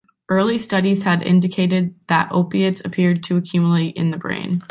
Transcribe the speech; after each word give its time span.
Early 0.29 0.57
studies 0.57 1.03
had 1.03 1.21
indicated 1.21 1.93
that 2.07 2.31
opiates 2.31 2.81
appeared 2.83 3.21
to 3.25 3.37
accumulate 3.37 3.95
in 3.97 4.09
the 4.09 4.17
brain. 4.17 4.59